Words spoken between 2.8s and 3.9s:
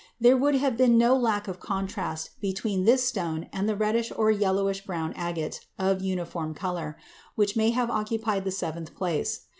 this stone and the